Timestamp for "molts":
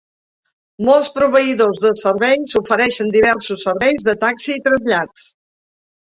0.85-1.09